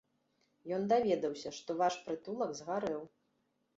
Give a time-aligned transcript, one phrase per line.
[0.77, 3.01] Ён даведаўся, што ваш прытулак згарэў.